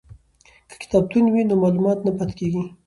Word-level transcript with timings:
که 0.69 0.75
کتابتون 0.83 1.25
وي 1.33 1.43
نو 1.49 1.55
معلومات 1.63 1.99
نه 2.05 2.11
پاتیږي. 2.17 2.63